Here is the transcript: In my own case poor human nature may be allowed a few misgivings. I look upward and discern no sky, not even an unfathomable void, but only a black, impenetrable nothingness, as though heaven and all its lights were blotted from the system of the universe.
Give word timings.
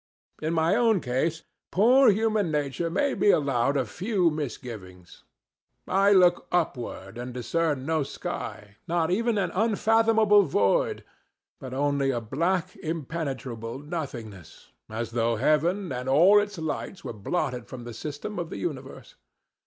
In 0.41 0.55
my 0.55 0.73
own 0.75 0.99
case 0.99 1.43
poor 1.71 2.09
human 2.09 2.49
nature 2.49 2.89
may 2.89 3.13
be 3.13 3.29
allowed 3.29 3.77
a 3.77 3.85
few 3.85 4.31
misgivings. 4.31 5.25
I 5.87 6.11
look 6.11 6.47
upward 6.51 7.19
and 7.19 7.35
discern 7.35 7.85
no 7.85 8.01
sky, 8.01 8.77
not 8.87 9.11
even 9.11 9.37
an 9.37 9.51
unfathomable 9.53 10.41
void, 10.41 11.03
but 11.59 11.75
only 11.75 12.09
a 12.09 12.19
black, 12.19 12.75
impenetrable 12.77 13.77
nothingness, 13.77 14.71
as 14.89 15.11
though 15.11 15.35
heaven 15.35 15.91
and 15.91 16.09
all 16.09 16.39
its 16.41 16.57
lights 16.57 17.03
were 17.03 17.13
blotted 17.13 17.67
from 17.67 17.83
the 17.83 17.93
system 17.93 18.39
of 18.39 18.49
the 18.49 18.57
universe. 18.57 19.13